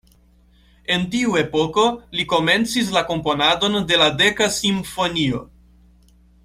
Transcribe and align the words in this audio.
En 0.93 1.03
tiu 1.15 1.35
epoko, 1.41 1.83
li 2.21 2.25
komencis 2.33 2.91
la 2.97 3.05
komponadon 3.13 3.79
de 3.93 4.01
la 4.05 4.09
"Deka 4.23 4.49
Simfonio". 4.57 5.45